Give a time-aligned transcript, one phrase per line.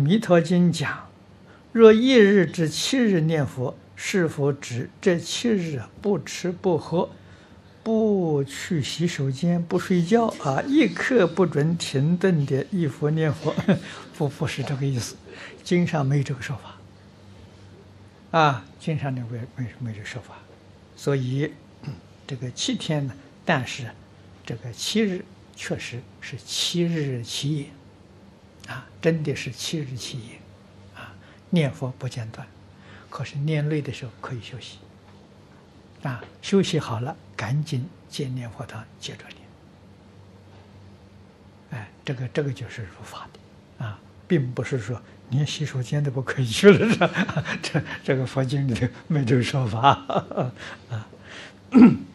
[0.02, 1.10] 《弥陀经》讲：
[1.72, 7.10] 若一日至七日念佛，是否指这七日不吃不喝，
[7.82, 13.54] 不去洗手间，不睡觉啊，一刻不准停顿的忆佛念佛？
[14.16, 15.16] 不，不是这个意思。
[15.62, 16.78] 经上没有这个说法。
[18.38, 20.38] 啊，经上的没没没这个说法。
[20.96, 21.52] 所以
[22.26, 23.12] 这个七天呢，
[23.44, 23.84] 但是
[24.46, 25.22] 这个七日
[25.54, 27.66] 确实是七日七夜。
[28.70, 30.38] 啊，真的是七日七夜，
[30.94, 31.12] 啊，
[31.50, 32.46] 念佛不间断，
[33.08, 34.78] 可是念累的时候可以休息，
[36.04, 39.24] 啊，休息好了赶紧进念佛堂接着
[41.70, 47.10] 念，哎，这个这个就是如法的，啊，并不是说连洗手间都不可以去了，
[47.60, 49.88] 这这个佛经里头没这个说法，
[50.90, 51.08] 啊。